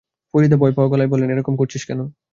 ফরিদা 0.33 0.57
ভয়-পাওয়া 0.61 0.91
গলায় 0.91 1.11
বললেন, 1.11 1.29
এরকম 1.31 1.53
করছিস 1.57 1.83
কেন? 1.87 1.99